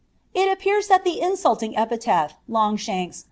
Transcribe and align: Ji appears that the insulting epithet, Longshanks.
Ji 0.35 0.49
appears 0.49 0.87
that 0.87 1.03
the 1.03 1.21
insulting 1.21 1.77
epithet, 1.77 2.33
Longshanks. 2.47 3.19